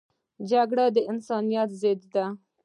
[0.49, 2.25] جګړه د انسانیت ضد ده